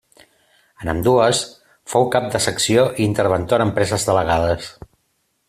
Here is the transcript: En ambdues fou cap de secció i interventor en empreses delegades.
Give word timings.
En 0.85 0.89
ambdues 0.93 1.41
fou 1.93 2.07
cap 2.15 2.25
de 2.37 2.41
secció 2.47 2.87
i 3.03 3.07
interventor 3.09 3.65
en 3.67 3.67
empreses 3.73 4.09
delegades. 4.11 4.73